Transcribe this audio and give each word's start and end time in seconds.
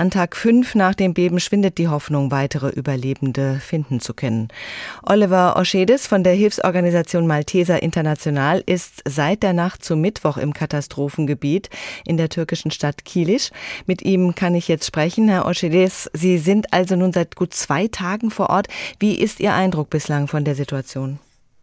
An 0.00 0.10
Tag 0.10 0.34
fünf 0.34 0.74
nach 0.74 0.94
dem 0.94 1.12
Beben 1.12 1.40
schwindet 1.40 1.76
die 1.76 1.88
Hoffnung, 1.88 2.30
weitere 2.30 2.70
Überlebende 2.70 3.56
finden 3.60 4.00
zu 4.00 4.14
können. 4.14 4.48
Oliver 5.02 5.58
Oschedes 5.58 6.06
von 6.06 6.24
der 6.24 6.32
Hilfsorganisation 6.32 7.26
Malteser 7.26 7.82
International 7.82 8.62
ist 8.64 9.02
seit 9.06 9.42
der 9.42 9.52
Nacht 9.52 9.84
zum 9.84 10.00
Mittwoch 10.00 10.38
im 10.38 10.54
Katastrophengebiet 10.54 11.68
in 12.06 12.16
der 12.16 12.30
türkischen 12.30 12.70
Stadt 12.70 13.04
Kilisch. 13.04 13.50
Mit 13.84 14.00
ihm 14.00 14.34
kann 14.34 14.54
ich 14.54 14.68
jetzt 14.68 14.86
sprechen. 14.86 15.28
Herr 15.28 15.44
Oschedes, 15.44 16.08
Sie 16.14 16.38
sind 16.38 16.72
also 16.72 16.96
nun 16.96 17.12
seit 17.12 17.36
gut 17.36 17.52
zwei 17.52 17.86
Tagen 17.86 18.30
vor 18.30 18.48
Ort. 18.48 18.68
Wie 19.00 19.20
ist 19.20 19.38
Ihr 19.38 19.52
Eindruck 19.52 19.90
bislang 19.90 20.28
von 20.28 20.46
der 20.46 20.54
Situation? 20.54 21.18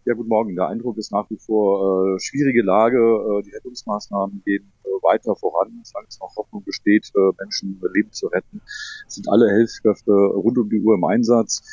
Ja, 0.06 0.14
guten 0.14 0.30
Morgen. 0.30 0.56
Der 0.56 0.68
Eindruck 0.68 1.00
ist 1.00 1.12
nach 1.12 1.28
wie 1.32 1.38
vor 1.38 2.16
äh, 2.16 2.20
schwierige 2.20 2.62
Lage. 2.62 2.98
Äh, 3.00 3.44
die 3.44 3.52
Rettungsmaßnahmen 3.56 4.44
gehen 4.46 4.72
weiter 5.08 5.36
voran, 5.36 5.82
solange 5.84 6.08
es 6.10 6.20
noch 6.20 6.36
Hoffnung 6.36 6.64
besteht, 6.64 7.12
äh, 7.16 7.32
Menschen 7.40 7.80
Leben 7.94 8.12
zu 8.12 8.28
retten. 8.28 8.62
Sind 9.08 9.30
alle 9.30 9.50
Hilfskräfte 9.50 10.12
rund 10.12 10.58
um 10.58 10.70
die 10.70 10.82
Uhr 10.82 10.96
im 10.96 11.06
Einsatz. 11.06 11.64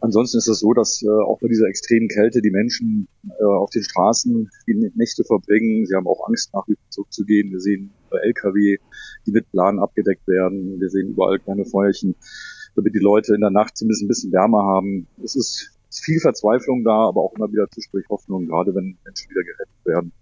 Ansonsten 0.00 0.38
ist 0.38 0.48
es 0.48 0.60
so, 0.60 0.72
dass 0.74 1.02
äh, 1.02 1.08
auch 1.08 1.40
bei 1.40 1.48
dieser 1.48 1.66
extremen 1.66 2.08
Kälte 2.08 2.40
die 2.40 2.50
Menschen 2.50 3.08
äh, 3.24 3.44
auf 3.44 3.70
den 3.70 3.82
Straßen 3.82 4.48
die 4.66 4.92
Nächte 4.94 5.24
verbringen. 5.24 5.86
Sie 5.86 5.94
haben 5.94 6.06
auch 6.06 6.26
Angst, 6.28 6.54
nach 6.54 6.66
wie 6.68 6.74
vor 6.74 6.90
zurückzugehen. 6.90 7.50
Wir 7.50 7.60
sehen 7.60 7.92
Lkw, 8.10 8.78
die 9.26 9.30
mit 9.32 9.50
Planen 9.50 9.80
abgedeckt 9.80 10.26
werden. 10.28 10.80
Wir 10.80 10.88
sehen 10.88 11.08
überall 11.08 11.40
kleine 11.40 11.64
Feuerchen, 11.64 12.14
damit 12.76 12.94
die 12.94 13.00
Leute 13.00 13.34
in 13.34 13.40
der 13.40 13.50
Nacht 13.50 13.76
zumindest 13.76 14.04
ein 14.04 14.08
bisschen 14.08 14.32
Wärme 14.32 14.58
haben. 14.58 15.08
Es 15.22 15.34
ist 15.34 15.77
ist 15.88 16.04
viel 16.04 16.20
Verzweiflung 16.20 16.84
da, 16.84 17.08
aber 17.08 17.22
auch 17.22 17.34
immer 17.34 17.50
wieder 17.50 17.68
zwischendurch 17.70 18.08
Hoffnung, 18.08 18.46
gerade 18.46 18.74
wenn 18.74 18.96
Menschen 19.04 19.30
wieder 19.30 19.42
gerettet 19.42 19.84
werden. 19.84 20.12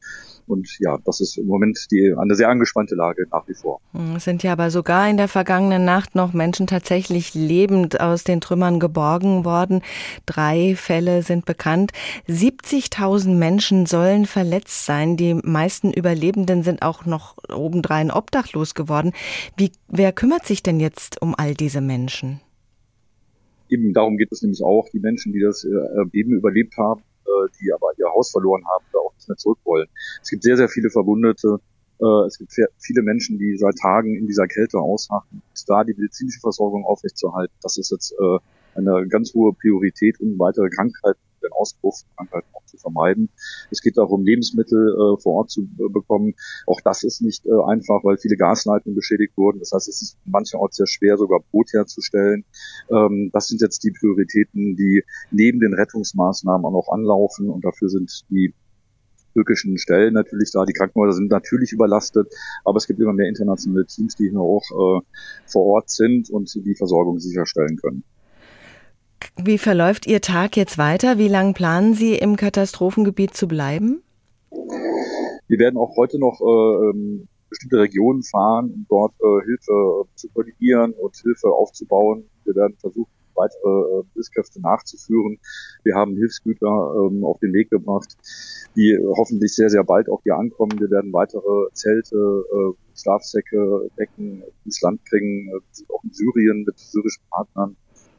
Und 0.47 0.69
ja, 0.79 0.99
das 1.05 1.21
ist 1.21 1.39
im 1.39 1.47
Moment 1.47 1.87
die, 1.91 2.15
eine 2.17 2.35
sehr 2.35 2.49
angespannte 2.49 2.95
Lage 2.95 3.27
nach 3.31 3.47
wie 3.49 3.55
vor. 3.55 3.81
Hm, 3.93 4.17
es 4.17 4.25
sind 4.25 4.43
ja 4.43 4.53
aber 4.53 4.71
sogar 4.71 5.09
in 5.09 5.17
der 5.17 5.29
vergangenen 5.29 5.85
Nacht 5.85 6.15
noch 6.15 6.33
Menschen 6.33 6.67
tatsächlich 6.67 7.35
lebend 7.35 8.01
aus 8.01 8.25
den 8.25 8.41
Trümmern 8.41 8.79
geborgen 8.79 9.45
worden. 9.45 9.83
Drei 10.25 10.77
Fälle 10.77 11.23
sind 11.23 11.45
bekannt. 11.47 11.93
70.000 12.29 13.35
Menschen 13.35 13.87
sollen 13.87 14.27
verletzt 14.27 14.87
sein. 14.87 15.17
Die 15.17 15.35
meisten 15.35 15.93
Überlebenden 15.93 16.63
sind 16.63 16.83
auch 16.83 17.07
noch 17.07 17.37
obendrein 17.53 18.11
obdachlos 18.11 18.75
geworden. 18.75 19.13
Wie, 19.57 19.73
wer 19.89 20.13
kümmert 20.13 20.47
sich 20.47 20.63
denn 20.63 20.79
jetzt 20.79 21.21
um 21.21 21.35
all 21.37 21.55
diese 21.55 21.81
Menschen? 21.81 22.41
Eben 23.69 23.93
darum 23.93 24.17
geht 24.17 24.33
es 24.33 24.43
nämlich 24.43 24.63
auch, 24.63 24.89
die 24.93 25.01
Menschen, 25.01 25.33
die 25.33 25.41
das 25.41 25.65
äh, 25.65 26.05
Beben 26.11 26.33
überlebt 26.33 26.77
haben, 26.77 27.03
äh, 27.25 27.49
die 27.61 27.73
aber 27.73 27.89
ihr 27.99 28.07
Haus 28.07 28.31
verloren 28.31 28.63
haben, 28.67 28.85
da 28.93 28.99
auch 28.99 29.15
nicht 29.15 29.29
mehr 29.29 29.37
zurück 29.37 29.59
wollen. 29.65 29.89
Es 30.23 30.31
gibt 30.31 30.43
sehr, 30.43 30.57
sehr 30.57 30.69
viele 30.69 30.91
Verwundete. 30.91 31.59
Äh, 32.01 32.27
es 32.27 32.39
gibt 32.39 32.53
viele 32.79 33.03
Menschen, 33.03 33.39
die 33.39 33.57
seit 33.57 33.77
Tagen 33.77 34.15
in 34.15 34.27
dieser 34.27 34.47
Kälte 34.47 34.79
ausharren. 34.79 35.43
Da 35.67 35.85
die 35.85 35.95
medizinische 35.95 36.41
Versorgung 36.41 36.85
aufrechtzuerhalten, 36.85 37.55
das 37.63 37.77
ist 37.77 37.91
jetzt 37.91 38.15
eine 38.75 39.09
ganz 39.09 39.35
hohe 39.35 39.53
Priorität, 39.55 40.21
um 40.21 40.39
weitere 40.39 40.69
Krankheiten 40.69 41.19
den 41.47 41.53
Ausbruch 41.53 41.97
von 41.99 42.17
Krankheiten 42.17 42.49
auch 42.55 42.65
zu 42.67 42.77
vermeiden. 42.77 43.31
Es 43.71 43.81
geht 43.81 43.99
auch 43.99 44.11
um 44.11 44.25
Lebensmittel 44.25 44.89
äh, 44.93 45.21
vor 45.21 45.35
Ort 45.35 45.51
zu 45.51 45.63
äh, 45.63 45.89
bekommen. 45.93 46.35
Auch 46.67 46.81
das 46.83 47.05
ist 47.05 47.23
nicht 47.23 47.47
äh, 47.47 47.51
einfach, 47.67 48.05
weil 48.05 48.19
viele 48.19 48.37
Gasleitungen 48.37 48.95
beschädigt 48.95 49.37
wurden. 49.37 49.59
Das 49.59 49.73
heißt, 49.73 49.89
es 49.89 50.03
ist 50.03 50.19
mancherorts 50.25 50.77
sehr 50.77 50.87
schwer, 50.87 51.17
sogar 51.17 51.41
Brot 51.51 51.73
herzustellen. 51.73 52.45
Ähm, 52.91 53.31
das 53.33 53.49
sind 53.49 53.61
jetzt 53.61 53.83
die 53.85 53.93
Prioritäten, 53.93 54.77
die 54.77 55.05
neben 55.31 55.61
den 55.61 55.75
Rettungsmaßnahmen 55.75 56.65
auch 56.65 56.73
noch 56.73 56.89
anlaufen. 56.93 57.51
Und 57.51 57.65
dafür 57.65 57.89
sind 57.89 58.25
die 58.31 58.53
türkischen 59.37 59.77
Stellen 59.77 60.15
natürlich 60.15 60.51
da. 60.53 60.65
Die 60.65 60.73
Krankenhäuser 60.73 61.13
sind 61.13 61.31
natürlich 61.31 61.73
überlastet, 61.73 62.33
aber 62.65 62.79
es 62.79 62.87
gibt 62.87 63.01
immer 63.01 63.13
mehr 63.13 63.29
internationale 63.29 63.85
Teams, 63.85 64.17
die 64.17 64.31
hier 64.31 64.41
auch 64.41 64.65
äh, 64.71 65.01
vor 65.47 65.65
Ort 65.67 65.91
sind 65.91 66.31
und 66.31 66.53
die 66.55 66.75
Versorgung 66.75 67.19
sicherstellen 67.19 67.77
können. 67.77 68.03
Wie 69.37 69.59
verläuft 69.59 70.07
Ihr 70.07 70.21
Tag 70.21 70.57
jetzt 70.57 70.79
weiter? 70.79 71.19
Wie 71.19 71.29
lange 71.29 71.53
planen 71.53 71.95
Sie 71.95 72.15
im 72.15 72.37
Katastrophengebiet 72.37 73.35
zu 73.35 73.49
bleiben? 73.49 74.03
Wir 75.49 75.59
werden 75.59 75.77
auch 75.77 75.97
heute 75.97 76.19
noch 76.19 76.41
äh, 76.41 76.91
ähm, 76.91 77.29
bestimmte 77.49 77.79
Regionen 77.79 78.23
fahren, 78.23 78.73
um 78.73 78.87
dort 78.89 79.15
äh, 79.21 79.45
Hilfe 79.45 79.73
äh, 79.73 80.17
zu 80.17 80.29
koordinieren 80.31 80.93
und 80.93 81.17
Hilfe 81.17 81.49
aufzubauen. 81.49 82.25
Wir 82.45 82.55
werden 82.57 82.77
versuchen, 82.79 83.11
weitere 83.35 84.01
äh, 84.01 84.03
Hilfskräfte 84.15 84.61
nachzuführen. 84.61 85.39
Wir 85.85 85.95
haben 85.95 86.17
Hilfsgüter 86.17 86.67
ähm, 86.67 87.25
auf 87.25 87.39
den 87.39 87.53
Weg 87.53 87.71
gebracht, 87.71 88.17
die 88.75 88.99
hoffentlich 89.17 89.55
sehr, 89.55 89.71
sehr 89.71 89.85
bald 89.85 90.09
auch 90.09 90.23
hier 90.25 90.37
ankommen. 90.37 90.81
Wir 90.81 90.91
werden 90.91 91.13
weitere 91.13 91.71
Zelte, 91.75 92.17
äh, 92.17 92.99
Schlafsäcke, 92.99 93.89
Decken 93.99 94.43
ins 94.65 94.81
Land 94.81 95.05
bringen. 95.05 95.51
Sind 95.71 95.91
auch 95.91 96.03
in 96.03 96.13
Syrien 96.13 96.65
mit 96.65 96.79
syrischen 96.79 97.23
Partnern 97.31 97.77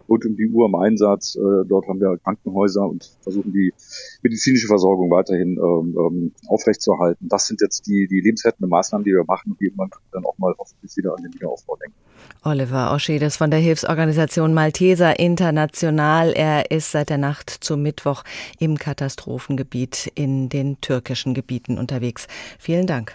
rund 0.08 0.26
um 0.26 0.36
die 0.36 0.48
Uhr 0.48 0.68
im 0.68 0.76
Einsatz. 0.76 1.36
Äh, 1.36 1.66
dort 1.68 1.88
haben 1.88 2.00
wir 2.00 2.18
Krankenhäuser 2.18 2.88
und 2.88 3.18
versuchen 3.22 3.54
die 3.54 3.74
medizinische 4.22 4.68
Versorgung 4.68 5.10
weiterhin 5.12 5.58
ähm, 5.58 5.98
ähm, 5.98 6.32
aufrechtzuerhalten. 6.48 7.28
Das 7.30 7.48
sind 7.48 7.62
jetzt 7.62 7.88
die, 7.88 8.08
die 8.08 8.22
lebensrettenden 8.22 8.70
Maßnahmen, 8.70 9.06
die 9.06 9.12
wir 9.12 9.24
machen 9.26 9.52
und 9.52 9.62
die 9.62 9.72
man 9.76 9.90
dann 10.12 10.26
auch 10.26 10.38
mal 10.38 10.54
hoffentlich 10.58 10.96
wieder 10.98 11.16
an 11.16 11.24
den 11.24 11.34
Wiederaufbau 11.34 11.76
denken. 11.76 11.96
Oliver 12.44 12.94
Oschedes 12.94 13.38
von 13.38 13.52
der 13.52 13.60
Hilfsorganisation 13.60 14.54
Malteser 14.54 15.20
International. 15.20 16.32
Er 16.32 16.72
ist 16.72 16.92
seit 16.92 17.10
der 17.10 17.18
Nacht 17.18 17.50
zum 17.50 17.82
Mittwoch 17.82 18.24
im 18.60 18.78
Katastrophengebiet 18.78 20.12
in 20.16 20.50
den 20.50 20.80
türkischen 20.82 21.34
Gebieten 21.34 21.78
unterwegs. 21.78 22.28
Vielen 22.58 22.88
Dank. 22.88 23.14